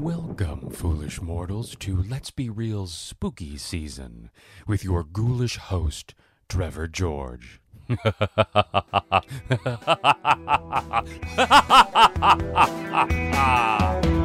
[0.00, 4.30] Welcome, foolish mortals, to Let's Be Real's spooky season
[4.66, 6.14] with your ghoulish host,
[6.48, 7.60] Trevor George.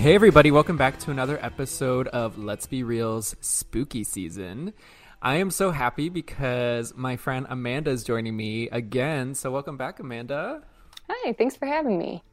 [0.00, 4.72] Hey, everybody, welcome back to another episode of Let's Be Real's spooky season.
[5.20, 9.34] I am so happy because my friend Amanda is joining me again.
[9.34, 10.62] So, welcome back, Amanda.
[11.06, 12.24] Hi, thanks for having me.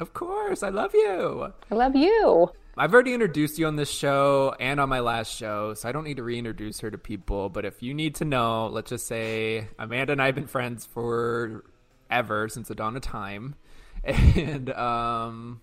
[0.00, 1.52] Of course, I love you.
[1.70, 2.50] I love you.
[2.76, 6.02] I've already introduced you on this show and on my last show, so I don't
[6.02, 7.48] need to reintroduce her to people.
[7.50, 10.86] But if you need to know, let's just say Amanda and I have been friends
[10.86, 11.62] for
[12.10, 13.54] ever since the dawn of time.
[14.04, 15.60] And, um,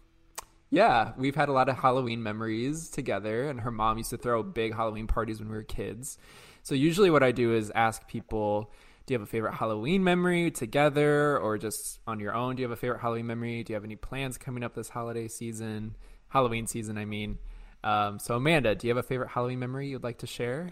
[0.69, 4.43] yeah, we've had a lot of Halloween memories together, and her mom used to throw
[4.43, 6.17] big Halloween parties when we were kids.
[6.61, 8.71] So usually, what I do is ask people,
[9.05, 12.55] "Do you have a favorite Halloween memory together, or just on your own?
[12.55, 13.63] Do you have a favorite Halloween memory?
[13.63, 15.95] Do you have any plans coming up this holiday season,
[16.29, 16.97] Halloween season?
[16.97, 17.39] I mean."
[17.83, 20.71] Um, so, Amanda, do you have a favorite Halloween memory you'd like to share?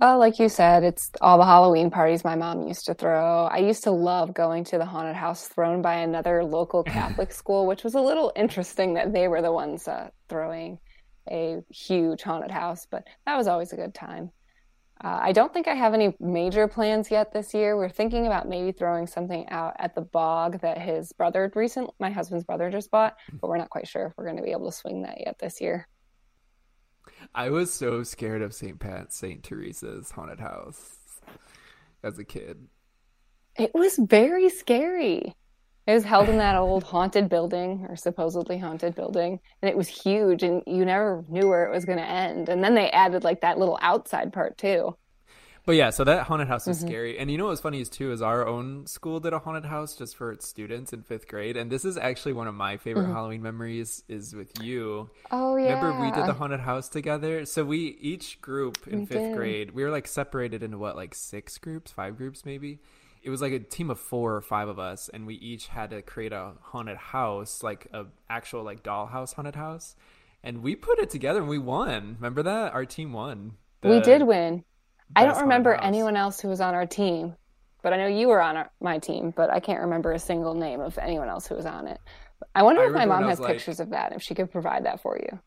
[0.00, 3.44] Well, like you said, it's all the Halloween parties my mom used to throw.
[3.44, 7.66] I used to love going to the haunted house thrown by another local Catholic school,
[7.66, 10.78] which was a little interesting that they were the ones uh, throwing
[11.30, 14.30] a huge haunted house, but that was always a good time.
[15.04, 17.76] Uh, I don't think I have any major plans yet this year.
[17.76, 22.10] We're thinking about maybe throwing something out at the bog that his brother recent, my
[22.10, 24.70] husband's brother just bought, but we're not quite sure if we're going to be able
[24.70, 25.86] to swing that yet this year.
[27.34, 28.78] I was so scared of St.
[28.78, 29.42] Pat, St.
[29.42, 31.20] Teresa's haunted house
[32.02, 32.66] as a kid.
[33.56, 35.34] It was very scary.
[35.86, 39.88] It was held in that old haunted building or supposedly haunted building, and it was
[39.88, 42.48] huge, and you never knew where it was going to end.
[42.48, 44.96] And then they added like that little outside part too.
[45.66, 46.88] But yeah, so that haunted house is mm-hmm.
[46.88, 47.18] scary.
[47.18, 49.94] And you know what's funny is too is our own school did a haunted house
[49.94, 51.56] just for its students in fifth grade.
[51.56, 53.12] And this is actually one of my favorite mm-hmm.
[53.12, 55.10] Halloween memories is with you.
[55.30, 55.74] Oh yeah.
[55.74, 57.44] Remember we did the haunted house together?
[57.44, 59.36] So we each group in we fifth did.
[59.36, 62.80] grade, we were like separated into what, like six groups, five groups maybe?
[63.22, 65.90] It was like a team of four or five of us, and we each had
[65.90, 69.94] to create a haunted house, like a actual like dollhouse haunted house.
[70.42, 72.16] And we put it together and we won.
[72.18, 72.72] Remember that?
[72.72, 73.56] Our team won.
[73.82, 74.64] The, we did win.
[75.16, 77.34] I don't remember anyone else who was on our team,
[77.82, 80.54] but I know you were on our, my team, but I can't remember a single
[80.54, 82.00] name of anyone else who was on it.
[82.54, 84.84] I wonder I if my mom has like, pictures of that, if she could provide
[84.86, 85.38] that for you.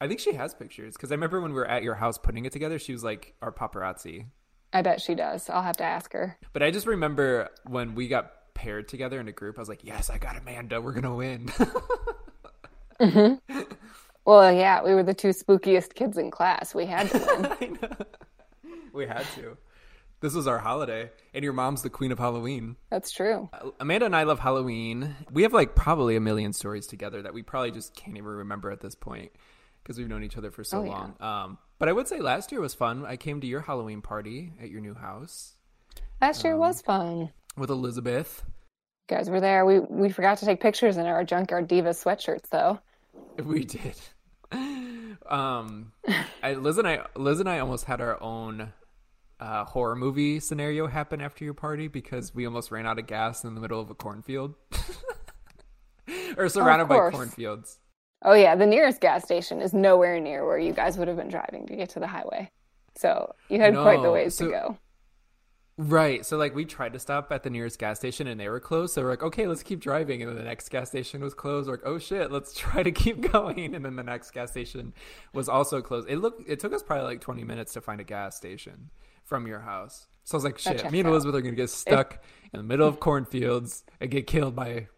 [0.00, 2.44] I think she has pictures because I remember when we were at your house putting
[2.44, 4.26] it together, she was like our paparazzi.
[4.72, 5.48] I bet she does.
[5.50, 6.38] I'll have to ask her.
[6.52, 9.84] But I just remember when we got paired together in a group, I was like,
[9.84, 10.80] yes, I got Amanda.
[10.80, 11.46] We're going to win.
[13.00, 13.62] mm-hmm.
[14.24, 16.74] Well, yeah, we were the two spookiest kids in class.
[16.74, 17.78] We had to win.
[18.94, 19.56] we had to.
[20.20, 22.76] This was our holiday, and your mom's the queen of Halloween.
[22.90, 23.50] That's true.
[23.52, 25.16] Uh, Amanda and I love Halloween.
[25.32, 28.70] We have like probably a million stories together that we probably just can't even remember
[28.70, 29.32] at this point
[29.82, 31.16] because we've known each other for so oh, long.
[31.18, 31.44] Yeah.
[31.44, 33.04] Um, but I would say last year was fun.
[33.04, 35.56] I came to your Halloween party at your new house.
[36.20, 38.44] Last year um, was fun with Elizabeth.
[39.10, 39.66] You guys were there.
[39.66, 42.78] We we forgot to take pictures in our Junkyard diva sweatshirts, though.
[43.42, 43.96] We did.
[45.26, 45.92] um,
[46.42, 48.72] I, Liz and I, Liz and I almost had our own
[49.42, 53.42] uh, horror movie scenario happen after your party because we almost ran out of gas
[53.42, 54.54] in the middle of a cornfield,
[56.36, 57.80] or surrounded by cornfields.
[58.24, 61.28] Oh yeah, the nearest gas station is nowhere near where you guys would have been
[61.28, 62.52] driving to get to the highway,
[62.94, 64.78] so you had no, quite the ways so, to go.
[65.76, 66.24] Right.
[66.24, 68.94] So like we tried to stop at the nearest gas station and they were closed.
[68.94, 70.20] So we're like, okay, let's keep driving.
[70.20, 71.66] And then the next gas station was closed.
[71.66, 73.74] We're like, oh shit, let's try to keep going.
[73.74, 74.92] And then the next gas station
[75.32, 76.08] was also closed.
[76.10, 78.90] It looked it took us probably like twenty minutes to find a gas station
[79.24, 80.06] from your house.
[80.24, 82.22] So I was like, shit, me and Elizabeth are gonna get stuck
[82.52, 84.88] in the middle of cornfields and get killed by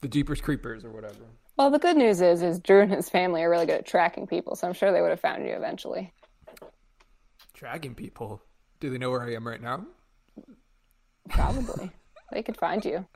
[0.00, 1.26] the Jeepers Creepers or whatever.
[1.56, 4.26] Well, the good news is, is Drew and his family are really good at tracking
[4.26, 6.12] people, so I'm sure they would have found you eventually.
[7.52, 8.42] Tracking people?
[8.80, 9.84] Do they know where I am right now?
[11.28, 11.90] Probably.
[12.32, 13.06] they could find you.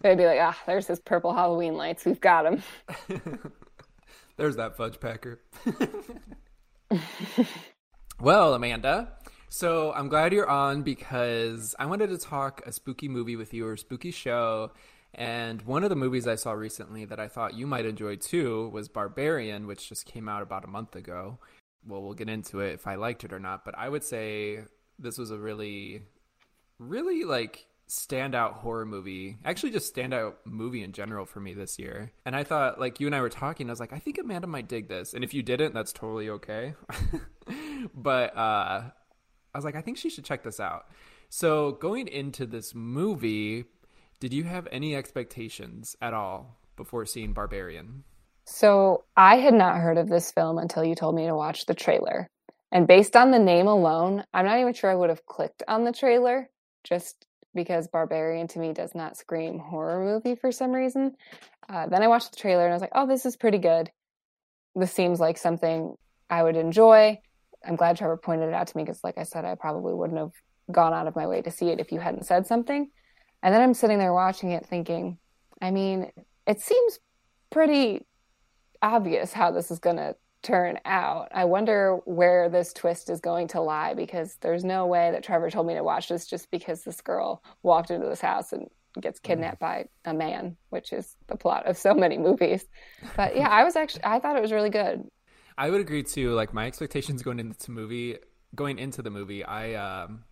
[0.00, 2.06] They'd be like, ah, there's his purple Halloween lights.
[2.06, 2.62] We've got him.
[4.36, 5.42] there's that fudge packer.
[8.20, 9.12] well, Amanda,
[9.50, 13.66] so I'm glad you're on because I wanted to talk a spooky movie with you
[13.66, 14.70] or spooky show.
[15.12, 18.68] And one of the movies I saw recently that I thought you might enjoy too
[18.68, 21.38] was Barbarian, which just came out about a month ago.
[21.84, 24.60] Well, we'll get into it if I liked it or not, but I would say
[25.00, 26.02] this was a really
[26.78, 29.36] really like standout horror movie.
[29.44, 32.12] Actually, just standout movie in general for me this year.
[32.24, 34.46] And I thought, like you and I were talking, I was like, I think Amanda
[34.46, 35.12] might dig this.
[35.12, 36.74] And if you didn't, that's totally okay.
[37.94, 38.90] but uh,
[39.54, 40.86] I was like, I think she should check this out.
[41.28, 43.64] So going into this movie,
[44.18, 48.04] did you have any expectations at all before seeing Barbarian?
[48.46, 51.74] So I had not heard of this film until you told me to watch the
[51.74, 52.28] trailer.
[52.72, 55.84] And based on the name alone, I'm not even sure I would have clicked on
[55.84, 56.48] the trailer
[56.84, 61.16] just because Barbarian to me does not scream horror movie for some reason.
[61.68, 63.90] Uh, then I watched the trailer and I was like, oh, this is pretty good.
[64.74, 65.94] This seems like something
[66.28, 67.20] I would enjoy.
[67.66, 70.18] I'm glad Trevor pointed it out to me because, like I said, I probably wouldn't
[70.18, 70.32] have
[70.70, 72.90] gone out of my way to see it if you hadn't said something.
[73.42, 75.18] And then I'm sitting there watching it thinking,
[75.60, 76.10] I mean,
[76.46, 76.98] it seems
[77.50, 78.06] pretty
[78.82, 81.28] obvious how this is going to turn out.
[81.32, 85.50] I wonder where this twist is going to lie because there's no way that Trevor
[85.50, 88.66] told me to watch this just because this girl walked into this house and
[89.00, 89.32] gets mm-hmm.
[89.32, 92.64] kidnapped by a man, which is the plot of so many movies.
[93.16, 95.02] But yeah, I was actually I thought it was really good.
[95.60, 96.32] I would agree too.
[96.32, 98.16] Like my expectations going into the movie,
[98.54, 100.24] going into the movie, I um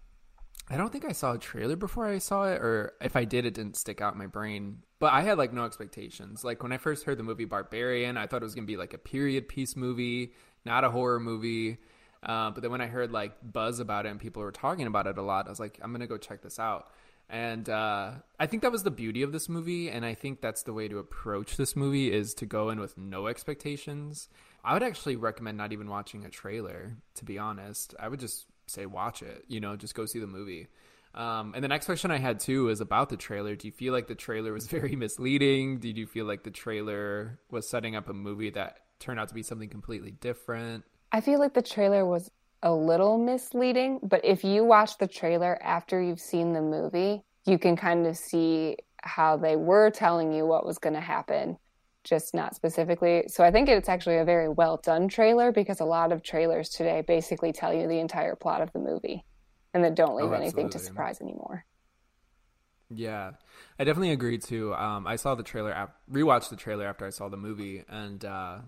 [0.71, 3.45] I don't think I saw a trailer before I saw it, or if I did,
[3.45, 4.79] it didn't stick out in my brain.
[4.99, 6.45] But I had like no expectations.
[6.45, 8.95] Like when I first heard the movie Barbarian, I thought it was gonna be like
[8.95, 10.33] a period piece movie,
[10.65, 11.77] not a horror movie.
[12.23, 15.07] Uh, but then when I heard like buzz about it and people were talking about
[15.07, 16.91] it a lot, I was like, I'm gonna go check this out.
[17.31, 20.63] And uh, I think that was the beauty of this movie, and I think that's
[20.63, 24.31] the way to approach this movie is to go in with no expectations.
[24.69, 27.95] I would actually recommend not even watching a trailer, to be honest.
[27.99, 29.47] I would just say watch it.
[29.49, 30.67] You know, just go see the movie.
[31.15, 33.57] Um, and the next question I had too is about the trailer.
[33.57, 35.79] Do you feel like the trailer was very misleading?
[35.79, 39.35] Did you feel like the trailer was setting up a movie that turned out to
[39.35, 40.85] be something completely different?
[41.13, 42.31] I feel like the trailer was
[42.63, 47.59] a little misleading, but if you watch the trailer after you've seen the movie, you
[47.59, 51.57] can kind of see how they were telling you what was going to happen
[52.09, 53.25] just not specifically.
[53.29, 56.71] So I think it's actually a very well done trailer because a lot of trailers
[56.71, 59.25] today basically tell you the entire plot of the movie
[59.75, 61.65] and then don't leave oh, anything to surprise anymore.
[62.91, 63.33] Yeah,
[63.79, 64.75] I definitely agree too.
[64.75, 68.25] Um, I saw the trailer, ap- rewatched the trailer after I saw the movie, and
[68.25, 68.59] uh,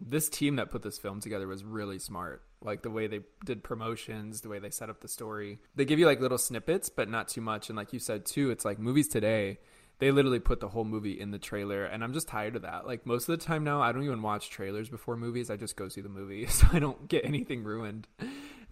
[0.00, 2.42] this team that put this film together was really smart.
[2.62, 5.58] Like the way they did promotions, the way they set up the story.
[5.74, 7.68] They give you like little snippets, but not too much.
[7.68, 9.58] And like you said too, it's like movies today
[9.98, 12.86] they literally put the whole movie in the trailer and i'm just tired of that.
[12.86, 15.50] Like most of the time now i don't even watch trailers before movies.
[15.50, 18.06] I just go see the movie so i don't get anything ruined.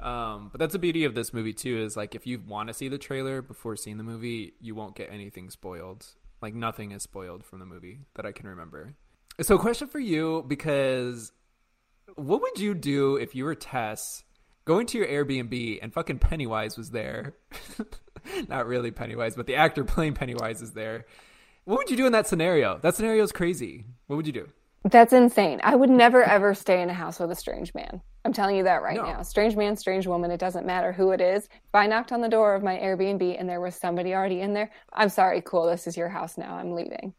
[0.01, 2.75] Um, but that's the beauty of this movie too is like if you want to
[2.75, 6.07] see the trailer before seeing the movie you won't get anything spoiled.
[6.41, 8.95] Like nothing is spoiled from the movie that i can remember.
[9.41, 11.33] So question for you because
[12.17, 14.25] what would you do if you were tess
[14.64, 17.35] going to your airbnb and fucking pennywise was there
[18.49, 21.06] not really Pennywise, but the actor playing Pennywise is there.
[21.64, 22.79] What would you do in that scenario?
[22.79, 23.85] That scenario is crazy.
[24.06, 24.49] What would you do?
[24.85, 25.61] That's insane.
[25.62, 28.03] I would never ever stay in a house with a strange man.
[28.25, 29.05] I'm telling you that right no.
[29.05, 29.23] now.
[29.23, 31.44] Strange man, strange woman, it doesn't matter who it is.
[31.44, 34.55] If I knocked on the door of my Airbnb and there was somebody already in
[34.55, 36.55] there, I'm sorry, cool, this is your house now.
[36.55, 37.14] I'm leaving.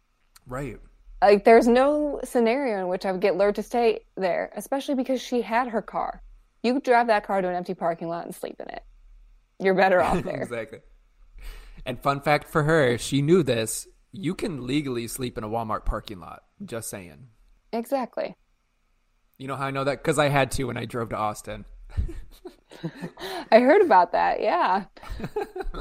[0.46, 0.78] Right.
[1.22, 5.22] Like there's no scenario in which I would get lured to stay there, especially because
[5.22, 6.22] she had her car.
[6.64, 8.84] You drive that car to an empty parking lot and sleep in it.
[9.60, 10.42] You're better off there.
[10.42, 10.80] exactly.
[11.86, 13.88] And fun fact for her, she knew this.
[14.12, 16.44] You can legally sleep in a Walmart parking lot.
[16.64, 17.28] Just saying.
[17.74, 18.36] Exactly.
[19.38, 20.02] You know how I know that?
[20.02, 21.66] Because I had to when I drove to Austin.
[23.52, 24.42] I heard about that.
[24.42, 24.86] Yeah.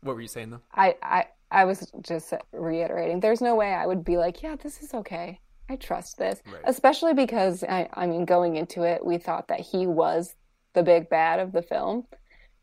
[0.00, 0.62] what were you saying though?
[0.74, 3.20] I, I I was just reiterating.
[3.20, 5.40] There's no way I would be like, yeah, this is okay.
[5.68, 6.62] I trust this, right.
[6.64, 10.34] especially because I, I mean, going into it, we thought that he was
[10.74, 12.06] the big bad of the film,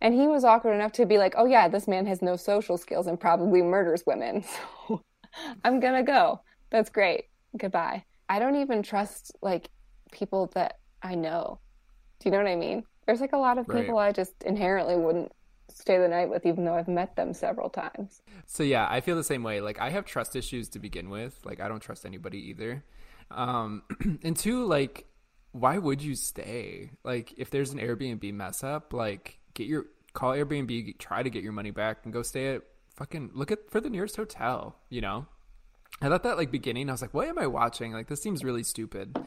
[0.02, 2.78] and he was awkward enough to be like, oh, yeah, this man has no social
[2.78, 4.44] skills and probably murders women.
[4.88, 5.02] So
[5.66, 6.40] I'm going to go.
[6.70, 7.26] That's great.
[7.58, 8.06] Goodbye.
[8.30, 9.70] I don't even trust like
[10.14, 11.60] people that I know.
[12.20, 12.84] Do you know what I mean?
[13.06, 14.08] There's like a lot of people right.
[14.08, 15.34] I just inherently wouldn't
[15.70, 18.22] stay the night with, even though I've met them several times.
[18.46, 19.62] So yeah, I feel the same way.
[19.62, 21.40] Like I have trust issues to begin with.
[21.44, 22.84] Like I don't trust anybody either.
[23.32, 23.84] Um,
[24.24, 25.06] and two, like,
[25.52, 26.92] why would you stay?
[27.04, 31.44] Like if there's an Airbnb mess up, like get your call Airbnb, try to get
[31.44, 32.64] your money back, and go stay at
[32.96, 34.78] fucking look at for the nearest hotel.
[34.90, 35.26] You know,
[36.02, 37.94] I thought that like beginning, I was like, what am I watching?
[37.94, 39.18] Like this seems really stupid.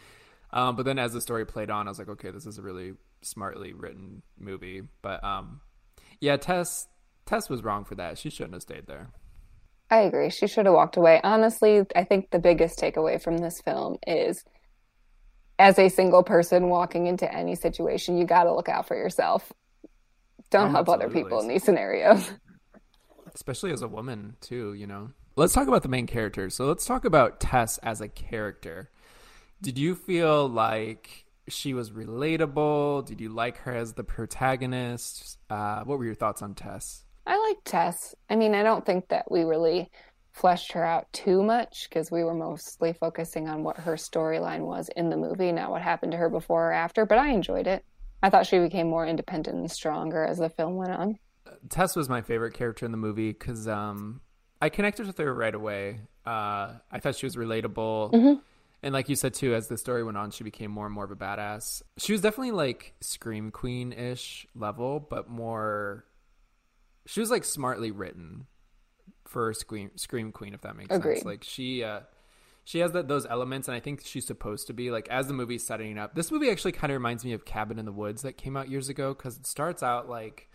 [0.50, 2.62] Um, but then as the story played on, I was like, okay, this is a
[2.62, 4.82] really smartly written movie.
[5.02, 5.60] But um,
[6.20, 6.88] yeah, Tess
[7.26, 8.18] Tess was wrong for that.
[8.18, 9.10] She shouldn't have stayed there.
[9.90, 10.30] I agree.
[10.30, 11.20] She should have walked away.
[11.24, 14.44] Honestly, I think the biggest takeaway from this film is
[15.58, 19.52] as a single person walking into any situation, you got to look out for yourself
[20.50, 22.30] Don't Oh, help other people in these scenarios.
[23.34, 26.84] especially as a woman too you know let's talk about the main characters so let's
[26.86, 28.90] talk about tess as a character
[29.62, 35.82] did you feel like she was relatable did you like her as the protagonist uh,
[35.84, 38.14] what were your thoughts on tess I like Tess.
[38.30, 39.90] I mean, I don't think that we really
[40.32, 44.88] fleshed her out too much because we were mostly focusing on what her storyline was
[44.96, 47.04] in the movie, not what happened to her before or after.
[47.04, 47.84] But I enjoyed it.
[48.22, 51.18] I thought she became more independent and stronger as the film went on.
[51.68, 54.22] tess was my favorite character in the movie because um,
[54.62, 58.40] i connected with her right away uh, i thought she was relatable Mhm.
[58.82, 61.04] And like you said too as the story went on she became more and more
[61.04, 61.82] of a badass.
[61.96, 66.04] She was definitely like scream queen-ish level but more
[67.06, 68.46] she was like smartly written
[69.26, 71.16] for scream scream queen if that makes Agreed.
[71.16, 72.00] sense like she uh
[72.64, 75.34] she has that those elements and i think she's supposed to be like as the
[75.34, 78.22] movie's setting up this movie actually kind of reminds me of cabin in the woods
[78.22, 80.48] that came out years ago because it starts out like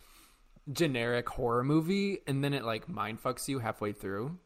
[0.72, 4.38] generic horror movie and then it like mind fucks you halfway through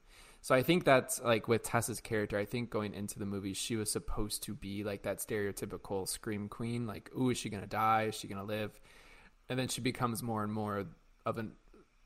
[0.41, 3.75] so i think that's like with tessa's character i think going into the movie she
[3.75, 8.03] was supposed to be like that stereotypical scream queen like ooh is she gonna die
[8.03, 8.79] is she gonna live
[9.50, 10.86] and then she becomes more and more
[11.25, 11.51] of an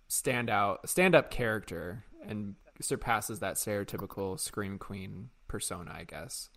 [0.10, 6.50] standout stand-up character and surpasses that stereotypical scream queen persona i guess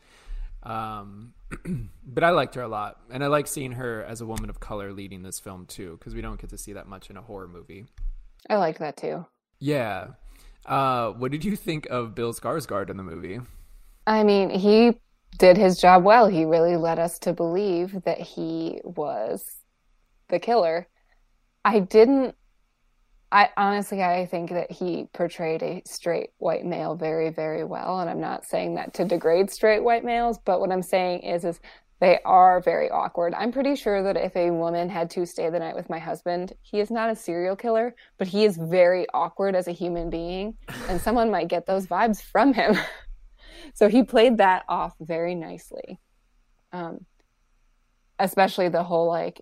[0.64, 1.34] um,
[2.06, 4.60] but I liked her a lot, and I like seeing her as a woman of
[4.60, 7.22] color leading this film too, because we don't get to see that much in a
[7.22, 7.86] horror movie.
[8.48, 9.26] I like that too.
[9.58, 10.08] Yeah.
[10.66, 13.40] Uh, what did you think of Bill Skarsgård in the movie?
[14.06, 14.98] I mean, he
[15.38, 16.28] did his job well.
[16.28, 19.56] He really led us to believe that he was
[20.28, 20.88] the killer.
[21.64, 22.34] I didn't
[23.32, 28.08] I honestly I think that he portrayed a straight white male very very well and
[28.08, 31.58] I'm not saying that to degrade straight white males, but what I'm saying is is
[32.04, 33.32] they are very awkward.
[33.32, 36.52] I'm pretty sure that if a woman had to stay the night with my husband,
[36.60, 40.58] he is not a serial killer, but he is very awkward as a human being
[40.90, 42.76] and someone might get those vibes from him.
[43.74, 45.98] so he played that off very nicely.
[46.74, 47.06] Um
[48.18, 49.40] especially the whole like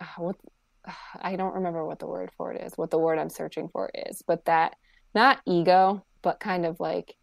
[0.00, 0.36] uh, what
[1.20, 3.90] I don't remember what the word for it is, what the word I'm searching for
[3.92, 4.76] is, but that
[5.16, 7.16] not ego, but kind of like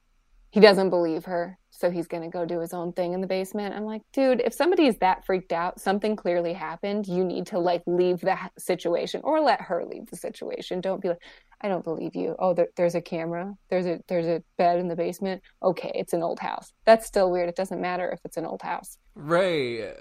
[0.52, 3.28] he doesn't believe her, so he's going to go do his own thing in the
[3.28, 3.76] basement.
[3.76, 7.08] I'm like, dude, if somebody is that freaked out, something clearly happened.
[7.08, 10.82] You need to like leave that situation or let her leave the situation.
[10.82, 11.22] Don't be like,
[11.62, 12.36] I don't believe you.
[12.40, 13.54] Oh, there, there's a camera.
[13.70, 15.42] There's a there's a bed in the basement.
[15.62, 16.72] Okay, it's an old house.
[16.86, 17.50] That's still weird.
[17.50, 18.98] It doesn't matter if it's an old house.
[19.14, 19.94] Right.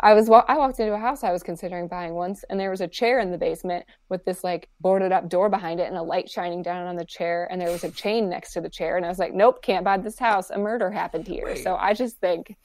[0.00, 2.80] I was I walked into a house I was considering buying once, and there was
[2.80, 6.02] a chair in the basement with this like boarded up door behind it and a
[6.02, 8.96] light shining down on the chair, and there was a chain next to the chair,
[8.96, 10.50] and I was like, nope, can't buy this house.
[10.50, 11.46] A murder happened here.
[11.46, 11.62] Wait.
[11.62, 12.56] So I just think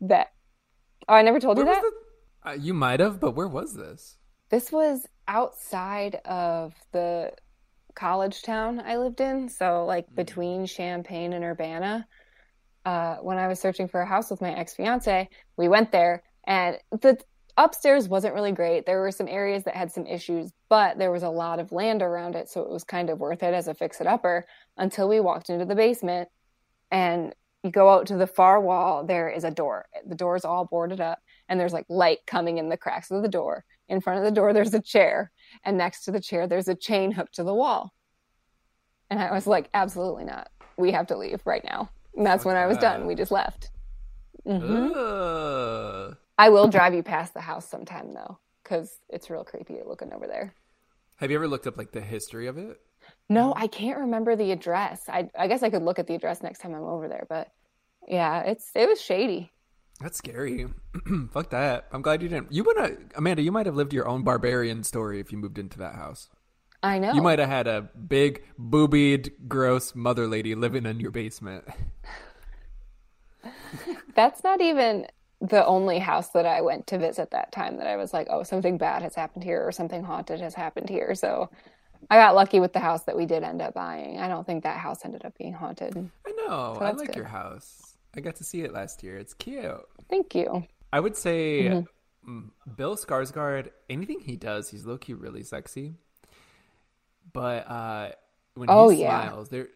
[0.00, 0.32] that.
[1.08, 1.82] Oh, I never told you that.
[1.82, 4.18] the- uh, you might have, but where was this?
[4.50, 7.32] This was outside of the
[7.94, 12.06] college town I lived in, so like between Champaign and Urbana.
[12.84, 16.22] Uh, when I was searching for a house with my ex fiance, we went there,
[16.46, 17.18] and the
[17.56, 18.86] upstairs wasn't really great.
[18.86, 22.02] There were some areas that had some issues, but there was a lot of land
[22.02, 24.46] around it, so it was kind of worth it as a fix it upper
[24.76, 26.28] until we walked into the basement.
[26.90, 29.86] And you go out to the far wall, there is a door.
[30.06, 33.22] The door is all boarded up, and there's like light coming in the cracks of
[33.22, 33.64] the door.
[33.88, 35.30] In front of the door, there's a chair,
[35.64, 37.92] and next to the chair, there's a chain hooked to the wall.
[39.10, 40.48] And I was like, absolutely not.
[40.76, 41.90] We have to leave right now.
[42.16, 42.98] And that's when I was that.
[42.98, 43.06] done.
[43.06, 43.70] We just left.
[44.44, 46.16] hmm Ugh.
[46.38, 50.26] I will drive you past the house sometime though, because it's real creepy looking over
[50.26, 50.54] there.
[51.16, 52.80] Have you ever looked up like the history of it?
[53.28, 55.08] No, I can't remember the address.
[55.08, 57.50] I I guess I could look at the address next time I'm over there, but
[58.08, 59.52] yeah, it's it was shady.
[60.00, 60.66] That's scary.
[61.30, 61.86] Fuck that.
[61.92, 62.52] I'm glad you didn't.
[62.52, 63.42] You would have, Amanda.
[63.42, 66.28] You might have lived your own barbarian story if you moved into that house.
[66.82, 67.12] I know.
[67.14, 71.64] You might have had a big, boobied, gross mother lady living in your basement.
[74.14, 75.06] That's not even
[75.40, 78.42] the only house that I went to visit that time that I was like, oh,
[78.42, 81.14] something bad has happened here or something haunted has happened here.
[81.14, 81.50] So
[82.10, 84.18] I got lucky with the house that we did end up buying.
[84.18, 86.10] I don't think that house ended up being haunted.
[86.26, 86.76] I know.
[86.78, 87.16] So I like good.
[87.16, 87.96] your house.
[88.16, 89.16] I got to see it last year.
[89.18, 89.80] It's cute.
[90.08, 90.66] Thank you.
[90.92, 91.74] I would say
[92.26, 92.38] Mm-hmm.
[92.38, 93.70] mm, Bill Skarsgård.
[93.90, 95.94] Anything he does, he's low key really sexy.
[97.32, 98.10] But uh,
[98.54, 99.28] when Oh, he yeah.
[99.28, 99.68] smiles, there,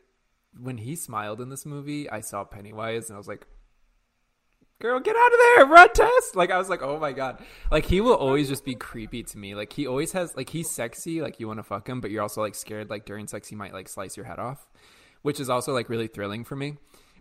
[0.59, 3.47] when he smiled in this movie, I saw Pennywise, and I was like,
[4.81, 7.87] "Girl, get out of there, run, Tess!" Like I was like, "Oh my god!" Like
[7.87, 9.55] he will always just be creepy to me.
[9.55, 12.23] Like he always has, like he's sexy, like you want to fuck him, but you're
[12.23, 14.71] also like scared, like during sex he might like slice your head off,
[15.23, 16.77] which is also like really thrilling for me.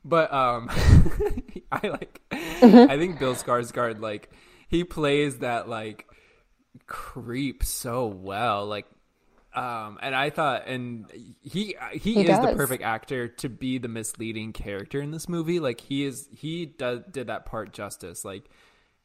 [0.05, 0.69] But um,
[1.71, 4.29] I like, I think Bill Skarsgård like
[4.67, 6.07] he plays that like
[6.85, 8.65] creep so well.
[8.65, 8.85] Like
[9.57, 11.11] um, and I thought, and
[11.41, 15.59] he he, He is the perfect actor to be the misleading character in this movie.
[15.59, 18.23] Like he is, he does did that part justice.
[18.23, 18.49] Like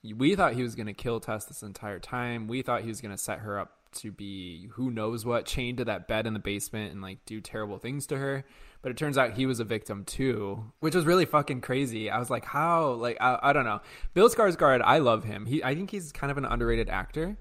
[0.02, 2.48] we thought he was gonna kill Tess this entire time.
[2.48, 5.84] We thought he was gonna set her up to be who knows what, chained to
[5.86, 8.44] that bed in the basement and like do terrible things to her.
[8.82, 12.10] But it turns out he was a victim too, which was really fucking crazy.
[12.10, 12.92] I was like, how?
[12.92, 13.80] Like I, I don't know.
[14.12, 15.46] Bill Skarsgård, I love him.
[15.46, 17.38] He, I think he's kind of an underrated actor.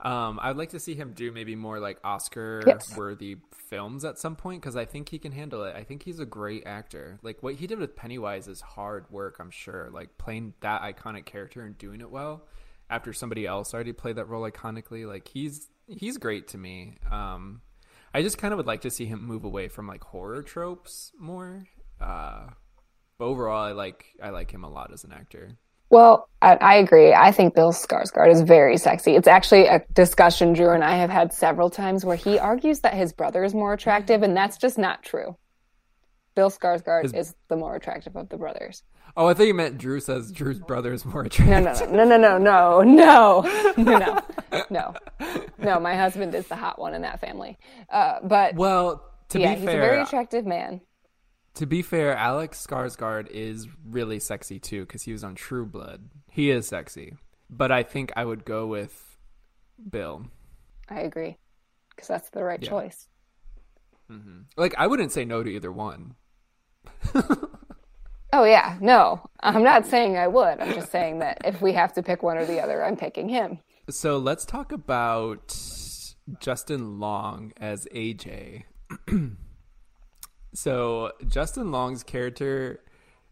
[0.00, 2.96] Um, I'd like to see him do maybe more like Oscar Yes.
[2.96, 3.36] worthy
[3.70, 5.74] films at some point because I think he can handle it.
[5.76, 7.18] I think he's a great actor.
[7.22, 9.88] Like what he did with Pennywise is hard work, I'm sure.
[9.92, 12.46] Like playing that iconic character and doing it well
[12.90, 15.06] after somebody else already played that role iconically.
[15.06, 16.98] Like he's he's great to me.
[17.10, 17.62] Um,
[18.12, 21.12] I just kind of would like to see him move away from like horror tropes
[21.18, 21.66] more.
[22.00, 22.48] Uh,
[23.18, 25.56] but overall, I like I like him a lot as an actor.
[25.94, 27.14] Well, I, I agree.
[27.14, 29.14] I think Bill Skarsgård is very sexy.
[29.16, 32.94] It's actually a discussion Drew and I have had several times where he argues that
[32.94, 35.36] his brother is more attractive, and that's just not true.
[36.34, 38.82] Bill Skarsgård His- is the more attractive of the brothers.
[39.16, 41.92] Oh, I thought you meant Drew says Drew's brother is more No, attractive.
[41.92, 44.20] no, no, no, no, no, no, no,
[44.50, 44.94] no, no.
[45.58, 47.56] No, my husband is the hot one in that family.
[47.88, 50.80] Uh, but Well, to yeah, be he's fair, a very attractive man.
[51.54, 56.08] To be fair, Alex Skarsgård is really sexy too because he was on True Blood.
[56.30, 57.14] He is sexy,
[57.50, 59.18] but I think I would go with
[59.90, 60.26] Bill.
[60.88, 61.36] I agree,
[61.90, 62.68] because that's the right Yeah.
[62.70, 63.08] choice.
[64.10, 64.40] Mm-hmm.
[64.56, 66.14] Like I wouldn't say no to either one.
[68.36, 70.58] Oh yeah, no, I'm not saying I would.
[70.58, 73.28] I'm just saying that if we have to pick one or the other, I'm picking
[73.28, 73.60] him.
[73.88, 75.56] So let's talk about
[76.40, 78.64] Justin Long as AJ.
[80.54, 82.80] so Justin Long's character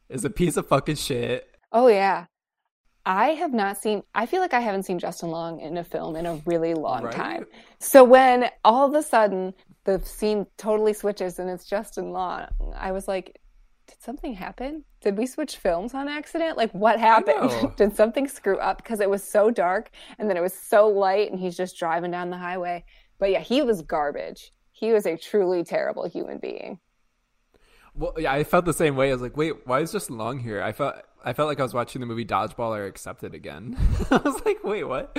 [0.08, 1.48] is a piece of fucking shit.
[1.72, 2.26] Oh yeah.
[3.04, 6.14] I have not seen I feel like I haven't seen Justin Long in a film
[6.16, 7.14] in a really long Right?
[7.14, 7.46] time.
[7.80, 9.54] So when all of a sudden
[9.84, 13.40] the scene totally switches and it's Justin Long, I was like,
[13.88, 14.84] did something happen?
[15.00, 16.56] Did we switch films on accident?
[16.56, 17.74] Like what happened?
[17.76, 21.30] did something screw up because it was so dark and then it was so light
[21.30, 22.84] and he's just driving down the highway.
[23.18, 24.52] But yeah, he was garbage.
[24.70, 26.78] He was a truly terrible human being.
[27.94, 29.10] Well, yeah, I felt the same way.
[29.10, 30.62] I was like, wait, why is Justin Long here?
[30.62, 33.76] I felt I felt like I was watching the movie Dodgeball or Accepted again.
[34.10, 35.16] I was like, wait, what?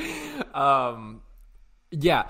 [0.54, 1.22] Um,
[1.92, 2.28] yeah.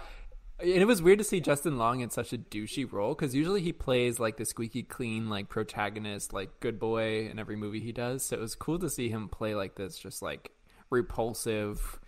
[0.59, 3.61] And it was weird to see Justin Long in such a douchey role because usually
[3.61, 7.91] he plays like the squeaky clean, like protagonist, like good boy in every movie he
[7.91, 8.23] does.
[8.25, 10.51] So it was cool to see him play like this, just like
[10.89, 11.99] repulsive,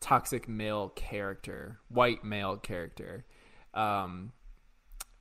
[0.00, 3.24] toxic male character, white male character.
[3.74, 4.32] Um,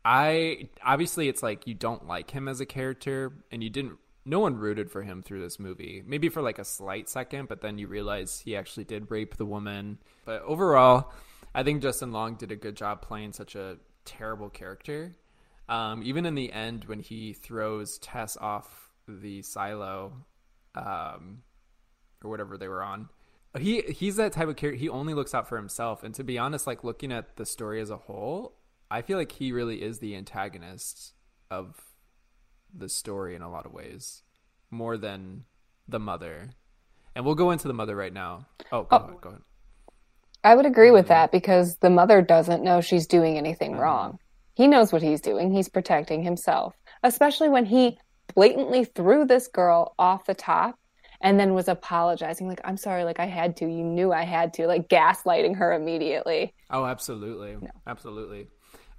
[0.03, 4.39] I obviously it's like you don't like him as a character and you didn't no
[4.39, 6.03] one rooted for him through this movie.
[6.05, 9.45] Maybe for like a slight second, but then you realize he actually did rape the
[9.45, 9.97] woman.
[10.25, 11.11] But overall,
[11.55, 15.15] I think Justin Long did a good job playing such a terrible character.
[15.67, 20.13] Um, even in the end when he throws Tess off the silo
[20.75, 21.43] um,
[22.23, 23.09] or whatever they were on.
[23.57, 24.77] He he's that type of character.
[24.77, 26.03] He only looks out for himself.
[26.03, 28.58] And to be honest, like looking at the story as a whole,
[28.91, 31.13] I feel like he really is the antagonist
[31.51, 31.75] of
[32.75, 34.23] the story in a lot of ways,
[34.71, 35.45] more than
[35.87, 36.51] the mother.
[37.15, 38.47] And we'll go into the mother right now.
[38.71, 38.97] Oh, go oh.
[38.97, 39.21] ahead.
[39.21, 39.41] Go ahead.
[40.43, 43.81] I would agree with that because the mother doesn't know she's doing anything mm-hmm.
[43.81, 44.19] wrong.
[44.53, 45.53] He knows what he's doing.
[45.53, 47.97] He's protecting himself, especially when he
[48.35, 50.79] blatantly threw this girl off the top
[51.21, 53.65] and then was apologizing like I'm sorry like I had to.
[53.65, 54.67] You knew I had to.
[54.67, 56.53] Like gaslighting her immediately.
[56.69, 57.57] Oh, absolutely.
[57.87, 58.47] Absolutely.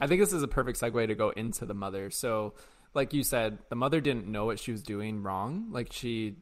[0.01, 2.11] I think this is a perfect segue to go into the mother.
[2.11, 2.55] So,
[2.95, 5.69] like you said, the mother didn't know what she was doing wrong.
[5.71, 6.37] Like she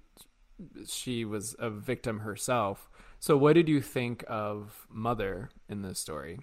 [0.87, 2.88] she was a victim herself.
[3.21, 6.38] So, what did you think of mother in this story?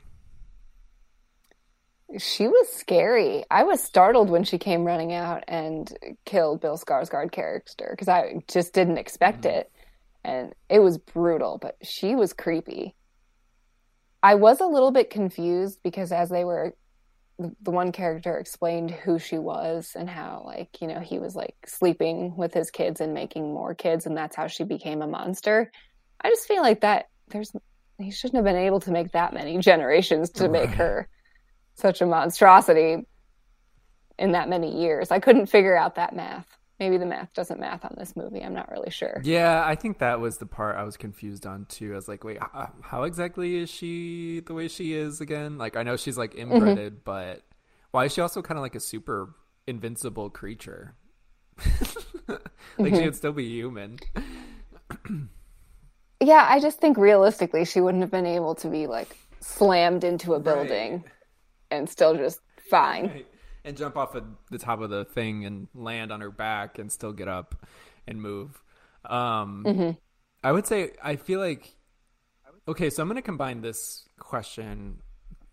[2.20, 3.46] She was scary.
[3.50, 5.92] I was startled when she came running out and
[6.26, 9.58] killed Bill Skarsgård character because I just didn't expect mm-hmm.
[9.58, 9.72] it.
[10.24, 12.96] And it was brutal, but she was creepy.
[14.22, 16.76] I was a little bit confused because as they were
[17.38, 21.56] the one character explained who she was and how like, you know, he was like
[21.66, 25.72] sleeping with his kids and making more kids and that's how she became a monster.
[26.22, 27.52] I just feel like that there's
[27.98, 31.08] he shouldn't have been able to make that many generations to make her
[31.76, 33.06] such a monstrosity
[34.18, 35.12] in that many years.
[35.12, 36.48] I couldn't figure out that math.
[36.80, 38.42] Maybe the math doesn't math on this movie.
[38.42, 39.22] I'm not really sure.
[39.24, 41.94] Yeah, I think that was the part I was confused on too.
[41.94, 45.58] I was like, wait, how, uh, how exactly is she the way she is again?
[45.58, 46.52] Like, I know she's like mm-hmm.
[46.52, 47.44] inbred, but
[47.92, 49.36] why is she also kind of like a super
[49.68, 50.96] invincible creature?
[51.58, 51.74] like,
[52.28, 53.06] she mm-hmm.
[53.06, 54.00] would still be human.
[56.22, 60.34] Yeah, I just think realistically she wouldn't have been able to be like slammed into
[60.34, 61.12] a building Right.
[61.72, 63.08] and still just fine.
[63.08, 63.28] Right.
[63.66, 66.90] And jump off of the top of the thing and land on her back and
[66.92, 67.66] still get up
[68.08, 68.62] and move.
[69.04, 69.90] Um, hmm
[70.44, 71.76] I would say I feel like
[72.68, 75.02] okay, so I'm going to combine this question,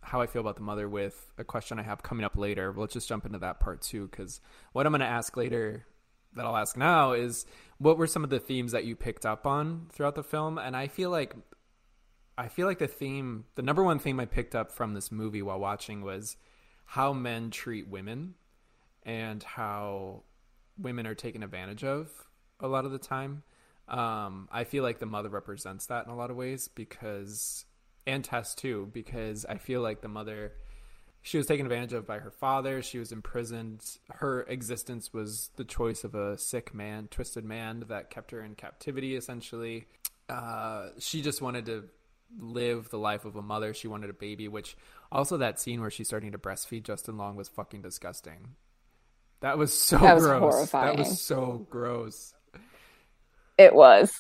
[0.03, 2.73] how I feel about the mother, with a question I have coming up later.
[2.77, 4.41] Let's just jump into that part too, because
[4.73, 5.87] what I'm going to ask later
[6.35, 7.47] that I'll ask now is
[7.79, 10.77] what were some of the themes that you picked up on throughout the film, and
[10.77, 11.35] I feel like
[12.37, 15.43] I feel like the theme, the number one theme I picked up from this movie
[15.43, 16.37] while watching was
[16.93, 18.35] how men treat women
[19.03, 20.23] and how
[20.77, 22.11] women are taken advantage of
[22.61, 23.43] a lot of the time.
[23.89, 27.65] Um, I feel like the mother represents that in a lot of ways because,
[28.07, 30.53] and Tess too, because I feel like the mother,
[31.23, 32.83] she was taken advantage of by her father.
[32.83, 33.83] She was imprisoned.
[34.11, 38.55] Her existence was the choice of a sick man, twisted man that kept her in
[38.55, 39.87] captivity, essentially.
[40.29, 41.85] Uh, she just wanted to
[42.39, 43.73] live the life of a mother.
[43.73, 44.77] She wanted a baby, which
[45.13, 48.57] also that scene where she's starting to breastfeed Justin Long was fucking disgusting.
[49.41, 50.71] That was so That was gross.
[50.71, 52.35] That was so gross.
[53.59, 54.13] It was.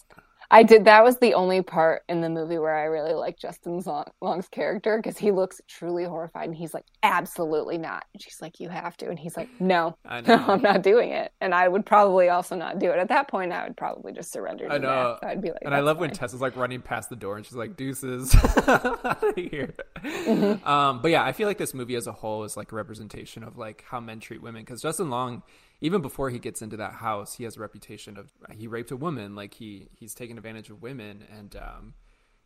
[0.52, 0.84] I did.
[0.84, 4.48] That was the only part in the movie where I really like Justin Long, Long's
[4.48, 8.04] character because he looks truly horrified and he's like, absolutely not.
[8.12, 9.08] And she's like, you have to.
[9.08, 10.36] And he's like, no, I no.
[10.36, 11.32] I'm not doing it.
[11.40, 12.98] And I would probably also not do it.
[12.98, 15.18] At that point, I would probably just surrender to I know.
[15.22, 16.10] I'd be like, and I "That's love when.
[16.10, 18.34] Tessa's like running past the door and she's like, deuces
[18.68, 19.72] out of here.
[20.04, 20.68] Mm-hmm.
[20.68, 23.42] Um, but yeah, I feel like this movie as a whole is like a representation
[23.42, 24.60] of like how men treat women.
[24.60, 25.42] Because Justin Long,
[25.82, 28.96] even before he gets into that house, he has a reputation of he raped a
[28.96, 29.34] woman.
[29.34, 31.94] Like he he's taken advantage of women and um,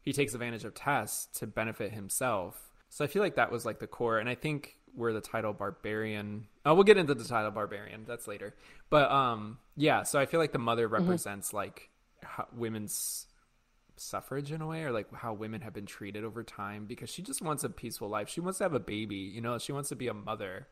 [0.01, 2.73] he takes advantage of Tess to benefit himself.
[2.89, 4.19] So I feel like that was like the core.
[4.19, 8.27] And I think where the title barbarian oh we'll get into the title barbarian that's
[8.27, 8.55] later
[8.89, 11.91] but um yeah so i feel like the mother represents like
[12.23, 13.27] how, women's
[13.99, 17.21] suffrage in a way or like how women have been treated over time because she
[17.21, 19.91] just wants a peaceful life she wants to have a baby you know she wants
[19.91, 20.67] to be a mother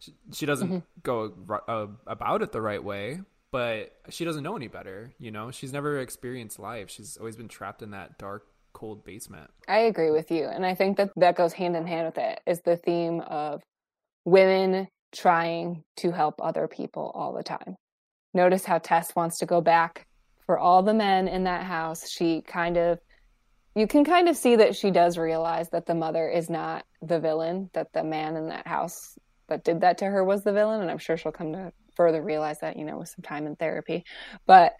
[0.00, 1.32] she, she doesn't go
[1.68, 3.20] uh, about it the right way
[3.52, 7.48] but she doesn't know any better you know she's never experienced life she's always been
[7.48, 10.44] trapped in that dark cold basement I agree with you.
[10.44, 13.62] And I think that that goes hand in hand with it is the theme of
[14.24, 17.76] women trying to help other people all the time.
[18.34, 20.06] Notice how Tess wants to go back
[20.46, 22.08] for all the men in that house.
[22.10, 22.98] She kind of,
[23.76, 27.20] you can kind of see that she does realize that the mother is not the
[27.20, 29.16] villain, that the man in that house
[29.50, 30.80] that did that to her was the villain.
[30.80, 33.54] And I'm sure she'll come to further realize that, you know, with some time in
[33.56, 34.04] therapy.
[34.46, 34.74] But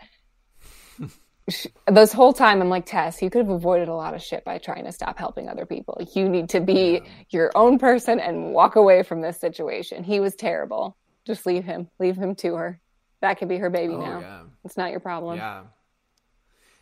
[1.49, 4.45] sh- this whole time I'm like Tess, you could have avoided a lot of shit
[4.45, 6.01] by trying to stop helping other people.
[6.15, 7.11] You need to be Yeah.
[7.31, 10.05] your own person and walk away from this situation.
[10.05, 10.97] He was terrible.
[11.27, 11.89] Just leave him.
[11.99, 12.81] Leave him to her.
[13.21, 14.21] That could be her baby oh now.
[14.21, 15.37] yeah It's not your problem.
[15.37, 15.65] Yeah.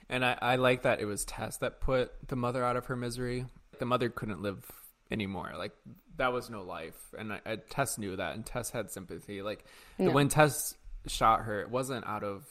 [0.09, 2.97] And I, I like that it was Tess that put the mother out of her
[2.97, 3.45] misery.
[3.79, 4.65] The mother couldn't live
[5.11, 5.53] anymore.
[5.57, 5.73] Like
[6.17, 6.97] that was no life.
[7.19, 9.43] And I, I, Tess knew that and Tess had sympathy.
[9.43, 9.65] Like
[9.97, 10.75] when Tess
[11.07, 12.45] shot her, it wasn't out of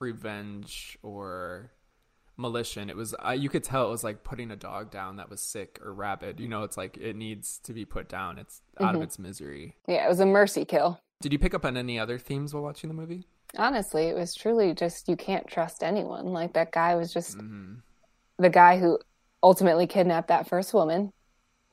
[0.00, 1.72] revenge or
[2.36, 2.88] malicious.
[2.88, 5.40] It was uh, you could tell it was like putting a dog down that was
[5.42, 6.40] sick or rabid.
[6.40, 8.38] You know, it's like it needs to be put down.
[8.38, 9.04] It's out of Mhm.
[9.04, 9.76] its misery.
[9.86, 11.00] Yeah, it was a mercy kill.
[11.20, 13.26] Did you pick up on any other themes while watching the movie?
[13.56, 16.26] Honestly, it was truly just you can't trust anyone.
[16.32, 17.74] Like that guy was just hmm
[18.40, 19.00] the guy who
[19.42, 21.10] ultimately kidnapped that first woman.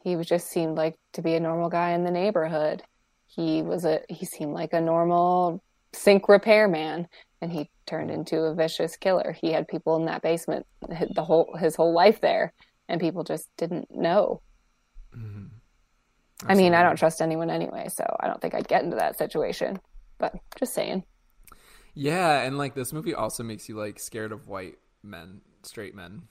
[0.06, 2.84] He was just seemed like to be a normal guy in the neighborhood.
[3.28, 5.64] He was a he seemed like a normal
[5.94, 7.08] sink repairman
[7.42, 9.34] and he turned into a vicious killer.
[9.34, 12.54] He had people in that basement the whole his whole life there
[12.88, 14.42] and people just didn't know.
[15.14, 15.46] hmm
[16.48, 19.18] I mean, I don't trust anyone anyway, so I don't think I'd get into that
[19.18, 19.80] situation.
[20.20, 21.04] But just saying.
[21.96, 26.24] Yeah, and like this movie also makes you like scared of white men, straight men.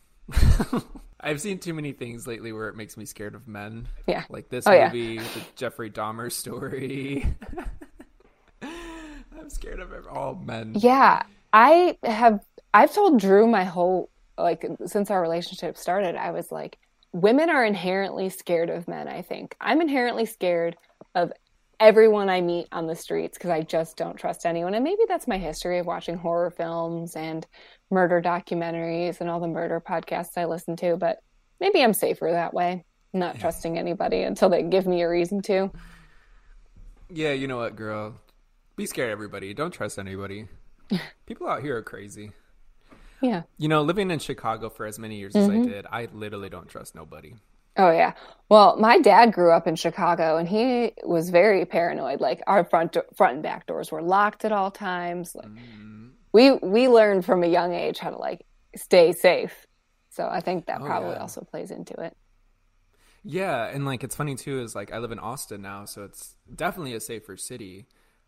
[1.20, 3.88] I've seen too many things lately where it makes me scared of men.
[4.06, 4.24] Yeah.
[4.28, 4.86] Like this Oh, yeah.
[4.86, 7.26] movie, the Jeffrey Dahmer story.
[8.62, 10.72] I'm scared of all men.
[10.76, 12.40] Yeah, I have.
[12.72, 16.16] I've told Drew my whole like since our relationship started.
[16.16, 16.78] I was like,
[17.12, 19.06] women are inherently scared of men.
[19.08, 20.76] I think I'm inherently scared
[21.14, 21.32] of
[21.88, 24.72] everyone I meet on the streets because I just don't trust anyone.
[24.72, 27.46] And maybe that's my history of watching horror films and
[27.90, 30.96] murder documentaries and all the murder podcasts I listen to.
[30.96, 31.18] But
[31.60, 35.70] maybe I'm safer that way, not trusting anybody until they give me a reason to.
[37.10, 38.14] Yeah, you know what, girl?
[38.76, 39.52] Be scared everybody.
[39.52, 40.48] Don't trust anybody.
[41.26, 42.32] People out here are crazy.
[43.20, 43.42] Yeah.
[43.58, 45.60] You know, living in Chicago for as many years as Mhm.
[45.60, 47.34] I did, I literally don't trust nobody.
[47.76, 48.12] Oh yeah.
[48.48, 52.20] Well, my dad grew up in Chicago and he was very paranoid.
[52.20, 55.34] Like our front do- front and back doors were locked at all times.
[55.34, 56.10] Like Mm.
[56.32, 58.44] we we learned from a young age how to like
[58.76, 59.66] stay safe.
[60.10, 61.20] So I think that Oh, probably yeah.
[61.22, 62.16] also plays into it.
[63.24, 66.36] Yeah, and like it's funny too is like I live in Austin now, so it's
[66.54, 67.86] definitely a safer city,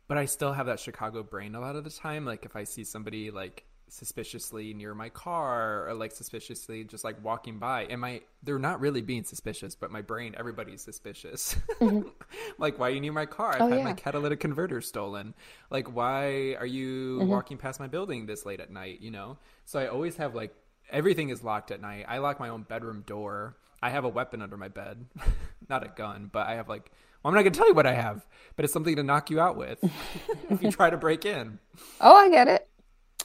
[0.09, 2.25] but I still have that Chicago brain a lot of the time.
[2.25, 7.23] Like if I see somebody like suspiciously near my car or like suspiciously just like
[7.25, 7.85] walking by.
[7.85, 11.57] And my they're not really being suspicious but my brain everybody's suspicious.
[11.81, 12.09] Mm-hmm.
[12.59, 13.55] like why are you near my car?
[13.55, 13.85] I've oh, had yeah.
[13.85, 15.35] my catalytic converter stolen.
[15.71, 17.29] Like why are you mm-hmm.
[17.29, 19.39] walking past my building this late at night you know?
[19.65, 20.55] So i always have like
[20.91, 22.07] everything is locked at night.
[22.09, 23.57] I lock my own bedroom door.
[23.83, 25.05] I have a weapon under my bed.
[25.69, 26.91] Not a gun but i have like
[27.23, 29.31] well, i'm not going to tell you what i have but it's something to knock
[29.31, 29.79] you out with
[30.51, 31.59] if you try to break in.
[32.01, 32.69] Oh i get it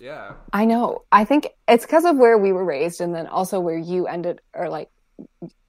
[0.01, 0.33] yeah.
[0.51, 1.03] I know.
[1.11, 4.41] I think it's because of where we were raised and then also where you ended
[4.53, 4.89] or like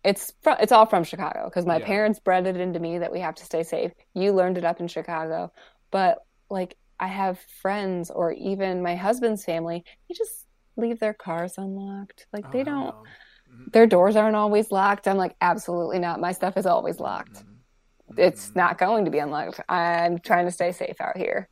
[0.03, 1.87] it's from it's all from Chicago because my yeah.
[1.87, 3.93] parents bred it into me that we have to stay safe.
[4.15, 5.53] You learned it up in Chicago.
[5.91, 6.19] But
[6.49, 12.27] like I have friends or even my husband's family, they just leave their cars unlocked.
[12.33, 13.65] Like they oh, don't mm-hmm.
[13.73, 15.07] their doors aren't always locked.
[15.07, 16.21] I'm like, absolutely not.
[16.21, 17.35] My stuff is always locked.
[17.35, 18.19] Mm-hmm.
[18.19, 18.59] It's mm-hmm.
[18.59, 19.61] not going to be unlocked.
[19.69, 21.51] I'm trying to stay safe out here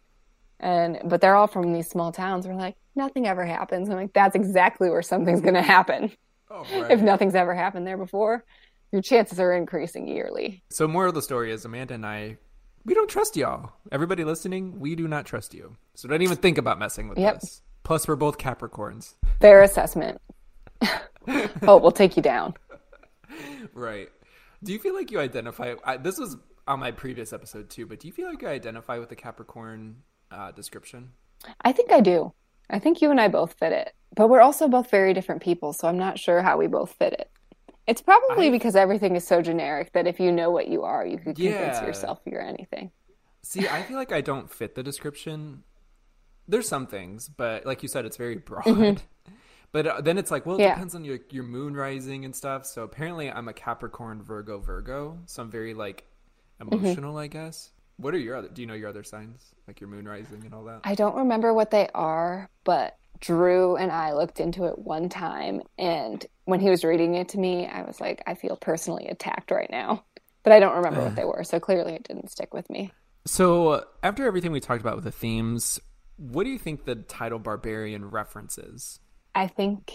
[0.60, 2.46] and but they're all from these small towns.
[2.46, 3.88] We're like, nothing ever happens.
[3.88, 6.12] I'm like, that's exactly where something's going to happen.
[6.50, 6.90] Oh, right.
[6.90, 8.44] If nothing's ever happened there before,
[8.92, 10.62] your chances are increasing yearly.
[10.70, 12.38] So, more of the story is Amanda and I,
[12.84, 13.72] we don't trust y'all.
[13.90, 15.76] Everybody listening, we do not trust you.
[15.94, 17.36] So don't even think about messing with yep.
[17.36, 17.62] us.
[17.82, 19.14] Plus, we're both Capricorns.
[19.40, 20.20] Fair assessment.
[21.62, 22.54] oh, we'll take you down.
[23.74, 24.08] Right.
[24.62, 25.74] Do you feel like you identify?
[25.84, 28.98] I, this was on my previous episode too, but do you feel like you identify
[28.98, 29.96] with the Capricorn
[30.30, 31.12] uh, description?
[31.62, 32.32] I think I do.
[32.68, 35.72] I think you and I both fit it, but we're also both very different people,
[35.72, 37.30] so I'm not sure how we both fit it.
[37.86, 41.04] It's probably I, because everything is so generic that if you know what you are,
[41.04, 41.84] you could convince yeah.
[41.84, 42.92] yourself you're anything.
[43.42, 45.64] See, I feel like I don't fit the description.
[46.46, 48.64] There's some things, but like you said, it's very broad.
[48.64, 49.32] Mm-hmm.
[49.72, 50.74] But uh, then it's like, well, it yeah.
[50.74, 52.66] depends on your your moon rising and stuff.
[52.66, 55.18] So apparently, I'm a Capricorn, Virgo, Virgo.
[55.26, 56.04] So I'm very like
[56.60, 56.74] mm-hmm.
[56.74, 57.22] emotional, mm-hmm.
[57.22, 57.70] I guess.
[58.00, 58.48] What are your other?
[58.48, 60.80] Do you know your other signs, like your moon rising and all that?
[60.84, 65.62] I don't remember what they are, but Drew and I looked into it one time,
[65.78, 69.50] and when he was reading it to me, I was like, I feel personally attacked
[69.50, 70.04] right now.
[70.42, 72.92] But I don't remember what they were, so clearly it didn't stick with me.
[73.26, 75.78] So after everything we talked about with the themes,
[76.16, 79.00] what do you think the title barbarian references?
[79.34, 79.92] I think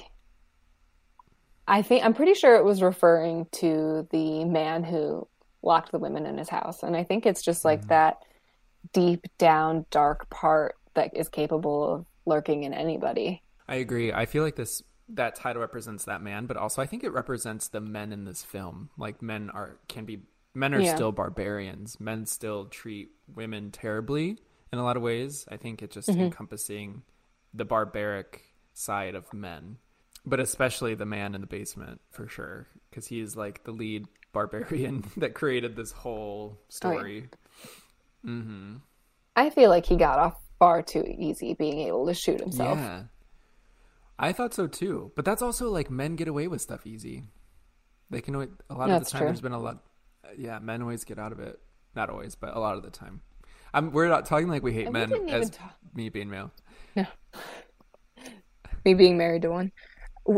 [1.67, 5.27] I think I'm pretty sure it was referring to the man who
[5.65, 6.83] locked the women in his house.
[6.83, 7.89] And I think it's just like mm-hmm.
[7.89, 8.23] that
[8.93, 13.41] deep down dark part that is capable of lurking in anybody.
[13.67, 14.13] I agree.
[14.13, 17.67] I feel like this that title represents that man, but also I think it represents
[17.67, 18.89] the men in this film.
[18.97, 20.21] Like men are can be
[20.53, 20.95] men are yeah.
[20.95, 21.99] still barbarians.
[21.99, 24.37] Men still treat women terribly
[24.71, 25.45] in a lot of ways.
[25.49, 26.21] I think it's just mm-hmm.
[26.21, 27.03] encompassing
[27.53, 28.41] the barbaric
[28.73, 29.77] side of men,
[30.25, 34.05] but especially the man in the basement for sure, because he is like the lead
[34.35, 37.29] barbarian that created this whole story.
[38.23, 38.75] Oh, mm-hmm.
[39.35, 42.77] I feel like he got off far too easy being able to shoot himself.
[42.77, 43.03] Yeah.
[44.19, 45.11] I thought so too.
[45.15, 47.23] But that's also like men get away with stuff easy.
[48.11, 49.27] They can always, a lot that's of the time true.
[49.29, 49.79] there's been a lot
[50.37, 51.59] yeah, men always get out of it.
[51.95, 53.21] Not always, but a lot of the time.
[53.73, 56.51] I'm, we're not talking like we hate and men we as talk- me being male.
[56.95, 57.05] No.
[58.85, 59.71] me being married to one.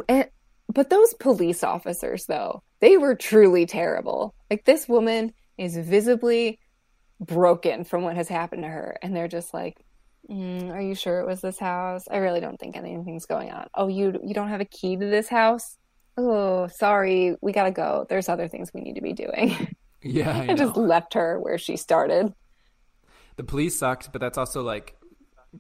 [0.08, 0.30] And,
[0.74, 4.36] but those police officers though, they were truly terrible.
[4.50, 6.60] Like this woman is visibly
[7.20, 9.84] broken from what has happened to her, and they're just like,
[10.30, 12.08] mm, "Are you sure it was this house?
[12.10, 13.68] I really don't think anything's going on.
[13.74, 15.78] Oh, you you don't have a key to this house?
[16.18, 18.06] Oh, sorry, we gotta go.
[18.10, 19.56] There's other things we need to be doing."
[20.04, 22.32] Yeah, I, I just left her where she started.
[23.36, 24.96] The police sucked, but that's also like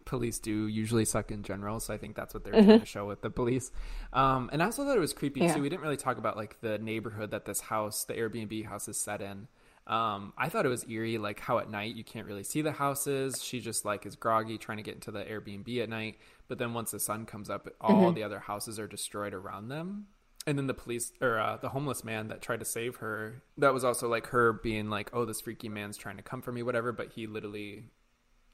[0.05, 1.79] police do usually suck in general.
[1.79, 2.67] So I think that's what they're mm-hmm.
[2.67, 3.71] trying to show with the police.
[4.13, 5.53] Um, and I also thought it was creepy yeah.
[5.53, 5.61] too.
[5.61, 8.97] We didn't really talk about like the neighborhood that this house, the Airbnb house, is
[8.99, 9.47] set in.
[9.87, 12.73] Um, I thought it was eerie, like how at night you can't really see the
[12.73, 13.41] houses.
[13.41, 16.17] She just like is groggy trying to get into the Airbnb at night.
[16.49, 18.15] But then once the sun comes up, all mm-hmm.
[18.15, 20.07] the other houses are destroyed around them.
[20.45, 23.73] And then the police or uh, the homeless man that tried to save her, that
[23.73, 26.63] was also like her being like, "Oh, this freaky man's trying to come for me,
[26.63, 27.83] whatever." But he literally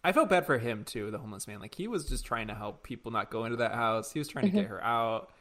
[0.03, 1.59] I felt bad for him too, the homeless man.
[1.59, 4.11] Like he was just trying to help people not go into that house.
[4.11, 4.57] He was trying mm-hmm.
[4.57, 5.31] to get her out,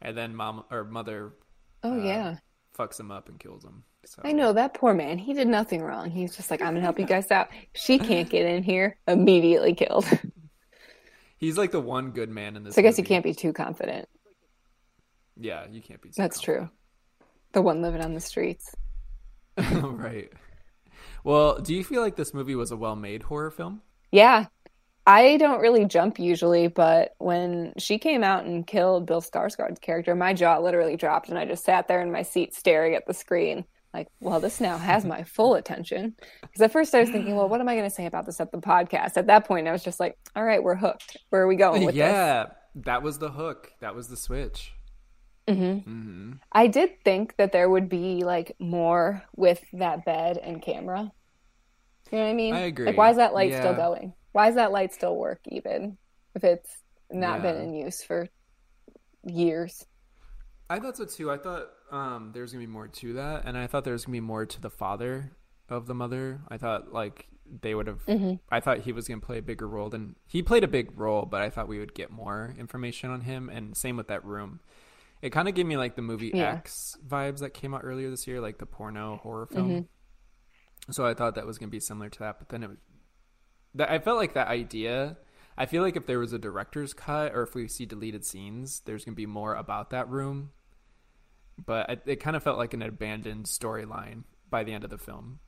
[0.00, 1.32] and then mom or mother.
[1.82, 2.36] Oh uh, yeah.
[2.78, 3.84] Fucks him up and kills him.
[4.04, 4.22] So.
[4.24, 5.18] I know that poor man.
[5.18, 6.10] He did nothing wrong.
[6.10, 7.48] He's just like, I'm gonna help you guys out.
[7.74, 8.96] She can't get in here.
[9.08, 10.06] Immediately killed.
[11.38, 12.74] He's like the one good man in this.
[12.74, 13.02] So I guess movie.
[13.02, 14.08] you can't be too confident.
[15.36, 16.10] Yeah, you can't be.
[16.16, 16.70] That's confident.
[16.70, 17.26] true.
[17.52, 18.74] The one living on the streets.
[19.58, 20.32] right.
[21.24, 23.82] Well, do you feel like this movie was a well-made horror film?
[24.10, 24.46] Yeah.
[25.08, 30.16] I don't really jump usually, but when she came out and killed Bill Skarsgård's character,
[30.16, 33.14] my jaw literally dropped and I just sat there in my seat staring at the
[33.14, 33.64] screen.
[33.96, 36.14] like, well, this now has my full attention.
[36.42, 38.40] Because at first I was thinking, well, what am I going to say about this
[38.40, 39.16] at the podcast?
[39.16, 41.16] At that point, I was just like, all right, we're hooked.
[41.30, 42.14] Where are we going with yeah, this?
[42.14, 43.72] Yeah, that was the hook.
[43.80, 44.72] That was the switch.
[45.48, 45.90] Mm-hmm.
[45.90, 46.32] Mm-hmm.
[46.52, 51.12] I did think that there would be like more with that bed and camera.
[52.10, 52.54] You know what I mean?
[52.54, 52.86] I agree.
[52.86, 53.60] Like, why is that light yeah.
[53.60, 54.12] still going?
[54.32, 55.96] Why does that light still work, even
[56.34, 56.70] if it's
[57.10, 57.52] not yeah.
[57.52, 58.28] been in use for
[59.24, 59.84] years?
[60.68, 61.30] I thought so too.
[61.30, 64.04] I thought um, there was gonna be more to that, and I thought there was
[64.04, 65.32] gonna be more to the father
[65.68, 66.40] of the mother.
[66.48, 67.28] I thought like
[67.60, 68.04] they would have.
[68.06, 68.34] Mm-hmm.
[68.50, 71.24] I thought he was gonna play a bigger role than he played a big role,
[71.24, 73.48] but I thought we would get more information on him.
[73.48, 74.60] And same with that room.
[75.22, 76.52] It kind of gave me like the movie yeah.
[76.52, 79.70] X vibes that came out earlier this year, like the porno horror film.
[79.70, 79.80] Mm-hmm.
[80.90, 82.78] So I thought that was gonna be similar to that, but then it was.
[83.74, 85.18] That I felt like that idea.
[85.58, 88.80] I feel like if there was a director's cut or if we see deleted scenes,
[88.84, 90.50] there's gonna be more about that room
[91.64, 94.98] but it, it kind of felt like an abandoned storyline by the end of the
[94.98, 95.38] film.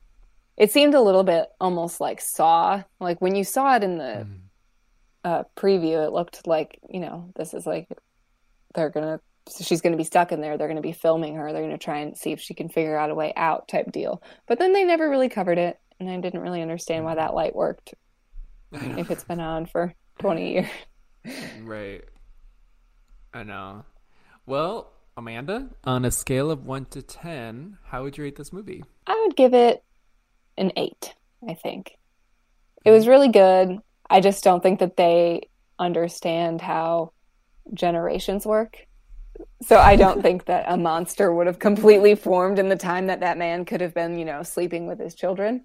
[0.57, 2.83] It seemed a little bit almost like Saw.
[3.01, 4.38] Like when you saw it in the mm.
[5.24, 7.88] uh, preview, it looked like you know this is like
[8.74, 8.90] they're
[9.57, 10.57] gonna she's gonna be stuck in there.
[10.57, 11.53] They're gonna be filming her.
[11.53, 14.23] They're gonna try and see if she can figure out a way out type deal.
[14.47, 17.55] But then they never really covered it, and I didn't really understand why that light
[17.55, 17.95] worked
[18.73, 20.69] if it's been on for twenty years.
[21.63, 22.03] right.
[23.35, 23.85] I know.
[24.47, 28.83] Well, Amanda, on a scale of 1 to 10, how would you rate this movie?
[29.07, 29.85] I would give it
[30.57, 31.15] an 8,
[31.47, 31.99] I think.
[32.85, 33.79] It was really good.
[34.09, 37.13] I just don't think that they understand how
[37.75, 38.88] generations work.
[39.62, 43.20] So I don't think that a monster would have completely formed in the time that
[43.20, 45.64] that man could have been, you know, sleeping with his children.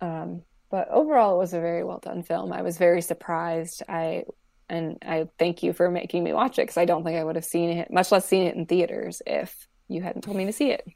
[0.00, 2.52] Um, but overall, it was a very well done film.
[2.52, 3.82] I was very surprised.
[3.88, 4.24] I
[4.68, 7.36] and I thank you for making me watch it because I don't think I would
[7.36, 10.52] have seen it, much less seen it in theaters, if you hadn't told me to
[10.52, 10.86] see it.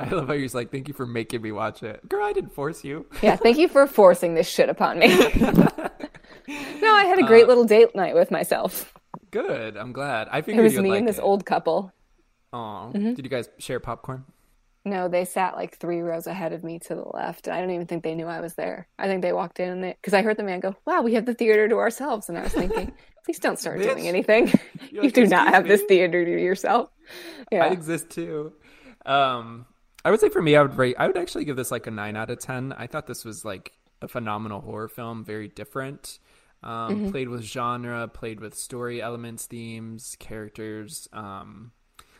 [0.00, 2.08] I love how you're like, thank you for making me watch it.
[2.08, 3.06] Girl, I didn't force you.
[3.22, 5.08] yeah, thank you for forcing this shit upon me.
[5.38, 8.92] no, I had a great uh, little date night with myself.
[9.30, 9.76] Good.
[9.76, 10.28] I'm glad.
[10.30, 11.22] I figured it was me like and this it.
[11.22, 11.92] old couple.
[12.52, 13.14] Oh, mm-hmm.
[13.14, 14.24] did you guys share popcorn?
[14.84, 17.48] No, they sat like three rows ahead of me to the left.
[17.48, 18.88] I don't even think they knew I was there.
[18.98, 21.14] I think they walked in and they, because I heard the man go, "Wow, we
[21.14, 22.92] have the theater to ourselves," and I was thinking,
[23.24, 24.52] "Please don't start doing anything.
[24.90, 25.68] you like, do not have me?
[25.68, 26.90] this theater to yourself."
[27.52, 28.54] Yeah, I exist too.
[29.04, 29.66] Um,
[30.04, 30.96] I would say for me, I would rate.
[30.98, 32.72] I would actually give this like a nine out of ten.
[32.72, 36.18] I thought this was like a phenomenal horror film, very different.
[36.62, 37.10] Um, mm-hmm.
[37.10, 41.08] Played with genre, played with story elements, themes, characters.
[41.12, 41.72] Um,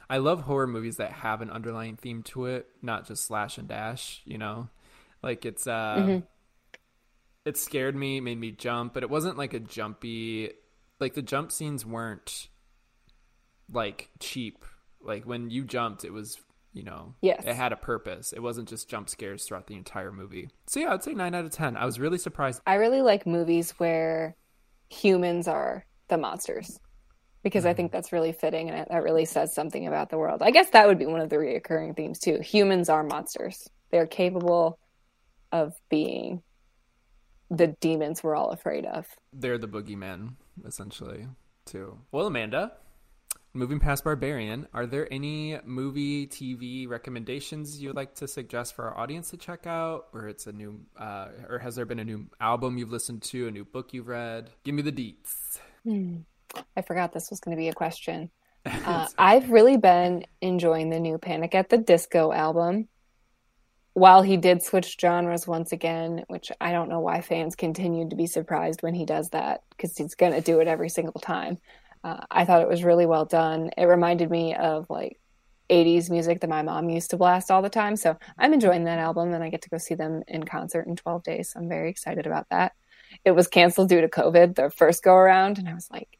[0.09, 3.69] I love horror movies that have an underlying theme to it, not just slash and
[3.69, 4.23] dash.
[4.25, 4.69] You know,
[5.23, 6.19] like it's uh, mm-hmm.
[7.45, 10.51] it scared me, made me jump, but it wasn't like a jumpy.
[11.01, 12.49] Like the jump scenes weren't
[13.73, 14.65] like cheap.
[15.01, 16.39] Like when you jumped, it was
[16.73, 17.43] you know, yes.
[17.47, 18.33] it had a purpose.
[18.33, 20.51] It wasn't just jump scares throughout the entire movie.
[20.67, 21.77] So yeah, I'd say nine out of ten.
[21.77, 22.63] I was really surprised.
[22.67, 24.37] I really like movies where
[24.89, 26.79] humans are the monsters
[27.43, 27.97] because I think mm-hmm.
[27.97, 30.43] that's really fitting and that really says something about the world.
[30.43, 32.41] I guess that would be one of the reoccurring themes too.
[32.41, 33.69] Humans are monsters.
[33.91, 34.79] They're capable
[35.53, 36.43] of being
[37.51, 39.07] the demons we're all afraid of.
[39.33, 40.35] They're the boogeyman,
[40.67, 41.27] essentially,
[41.65, 41.99] too.
[42.13, 42.73] Well, Amanda,
[43.59, 48.87] moving past Barbarian, are there any movie, TV recommendations you would like to suggest for
[48.87, 50.07] our audience to check out?
[50.15, 53.49] Or it's a new, uh, or has there been a new album you've listened to,
[53.49, 54.51] a new book you've read?
[54.65, 55.59] Give me the deets.
[55.85, 56.19] Hmm.
[56.77, 58.31] I forgot this was going to be a question.
[58.85, 62.89] Uh, I've really been enjoying the new Panic at the Disco album.
[63.95, 68.17] While he did switch genres once again, which I don't know why fans continued to
[68.17, 71.59] be surprised when he does that, because he's going to do it every single time.
[72.05, 73.71] Uh, I thought it was really well done.
[73.77, 75.19] It reminded me of like
[75.71, 77.97] 80s music that my mom used to blast all the time.
[77.97, 80.97] So I'm enjoying that album, and I get to go see them in concert in
[80.97, 81.53] 12 days.
[81.53, 82.73] So I'm very excited about that.
[83.25, 86.19] It was canceled due to COVID the first go around, and I was like,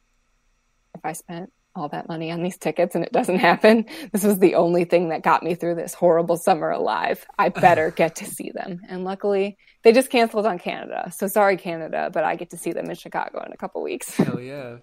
[0.95, 4.39] if I spent all that money on these tickets and it doesn't happen, this was
[4.39, 7.25] the only thing that got me through this horrible summer alive.
[7.37, 8.81] I better get to see them.
[8.87, 11.11] And luckily, they just canceled on Canada.
[11.15, 14.15] So sorry, Canada, but I get to see them in Chicago in a couple weeks.
[14.15, 14.77] Hell yeah.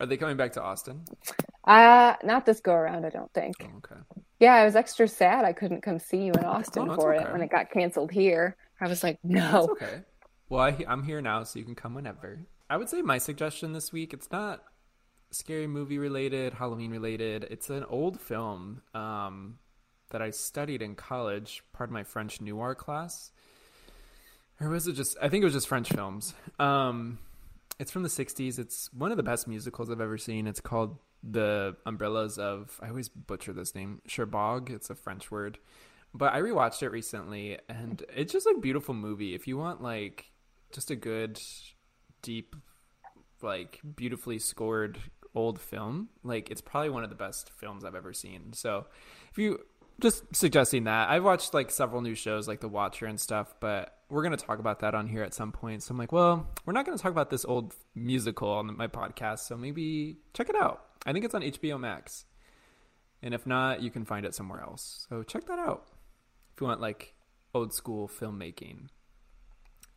[0.00, 1.04] Are they coming back to Austin?
[1.64, 3.54] Uh, not this go around, I don't think.
[3.62, 4.00] Oh, okay.
[4.40, 7.24] Yeah, I was extra sad I couldn't come see you in Austin oh, for okay.
[7.24, 8.56] it when it got canceled here.
[8.80, 9.68] I was like, no.
[9.80, 10.00] That's okay.
[10.48, 12.40] Well, I, I'm here now, so you can come whenever.
[12.68, 14.62] I would say my suggestion this week, it's not
[15.30, 17.46] scary movie related, Halloween related.
[17.50, 19.58] It's an old film um,
[20.10, 23.32] that I studied in college, part of my French noir class.
[24.60, 25.16] Or was it just?
[25.20, 26.34] I think it was just French films.
[26.58, 27.18] Um,
[27.84, 28.58] it's from the '60s.
[28.58, 30.46] It's one of the best musicals I've ever seen.
[30.46, 34.70] It's called the umbrellas of I always butcher this name Cherbourg.
[34.70, 35.58] It's a French word,
[36.14, 39.34] but I rewatched it recently, and it's just a beautiful movie.
[39.34, 40.30] If you want like
[40.72, 41.38] just a good,
[42.22, 42.56] deep,
[43.42, 44.98] like beautifully scored
[45.34, 48.54] old film, like it's probably one of the best films I've ever seen.
[48.54, 48.86] So
[49.30, 49.58] if you
[50.00, 53.98] just suggesting that I've watched like several new shows like The Watcher and stuff, but
[54.14, 55.82] we're gonna talk about that on here at some point.
[55.82, 59.40] So I'm like, well, we're not gonna talk about this old musical on my podcast,
[59.40, 60.84] so maybe check it out.
[61.04, 62.24] I think it's on HBO Max,
[63.22, 65.04] and if not, you can find it somewhere else.
[65.08, 65.88] So check that out
[66.54, 67.14] if you want like
[67.52, 68.86] old school filmmaking.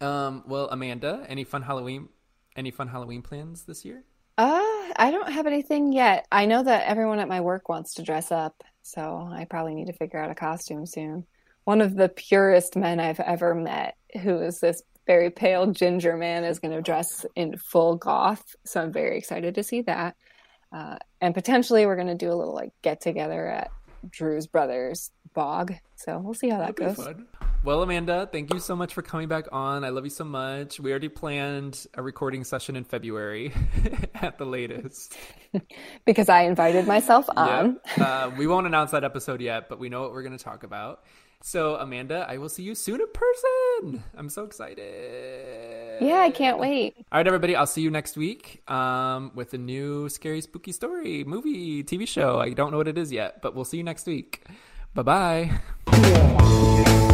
[0.01, 2.09] Um, well, Amanda, any fun Halloween,
[2.55, 4.03] any fun Halloween plans this year?
[4.39, 4.61] Uh,
[4.95, 6.27] I don't have anything yet.
[6.31, 9.87] I know that everyone at my work wants to dress up, so I probably need
[9.87, 11.27] to figure out a costume soon.
[11.67, 16.45] One of the purest men I've ever met, who is this very pale ginger man,
[16.45, 18.55] is going to dress in full goth.
[18.63, 20.15] So I'm very excited to see that.
[20.71, 23.69] Uh, and potentially, we're going to do a little like get together at
[24.09, 25.73] Drew's brother's bog.
[25.97, 27.15] So we'll see how that That'd goes.
[27.65, 29.83] Well, Amanda, thank you so much for coming back on.
[29.83, 30.79] I love you so much.
[30.79, 33.51] We already planned a recording session in February
[34.15, 35.17] at the latest.
[36.05, 37.79] Because I invited myself on.
[37.97, 38.07] Yep.
[38.07, 40.63] Uh, we won't announce that episode yet, but we know what we're going to talk
[40.63, 41.03] about.
[41.41, 44.03] So, Amanda, I will see you soon in person.
[44.17, 46.01] I'm so excited.
[46.01, 46.95] Yeah, I can't wait.
[47.11, 47.55] All right, everybody.
[47.55, 52.39] I'll see you next week um, with a new scary, spooky story, movie, TV show.
[52.39, 54.45] I don't know what it is yet, but we'll see you next week.
[54.93, 55.51] Bye
[55.87, 57.13] bye.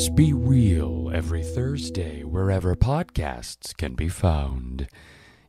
[0.00, 4.88] Let's Be Real every Thursday wherever podcasts can be found,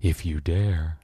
[0.01, 0.99] if you dare.